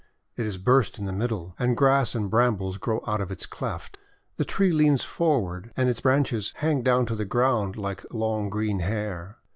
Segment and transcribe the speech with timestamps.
[0.35, 3.99] It is burst in the middle, and grass and brambles grow out of its cleft.
[4.37, 8.79] The tree leans forward, and its branches hang down to the ground like long green
[8.79, 9.37] hair.